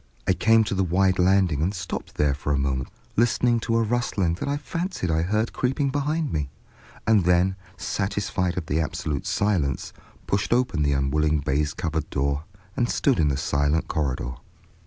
[0.25, 3.83] I came to the wide landing and stopped there for a moment listening to a
[3.83, 6.49] rustling that I fancied I heard creeping behind me,
[7.05, 9.93] and then, satisfied of the absolute silence,
[10.25, 12.45] pushed open the unwilling baize covered door
[12.75, 14.33] and stood in the silent corridor.